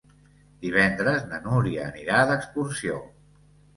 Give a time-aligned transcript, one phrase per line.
[0.65, 2.99] Divendres na Núria anirà d'excursió.